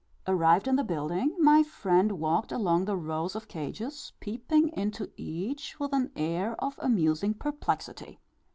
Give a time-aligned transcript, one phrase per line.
[0.25, 5.79] Arrived in the building, my friend walked along the rows of cages, peeping into each
[5.79, 8.19] with an air of amusing perplexity.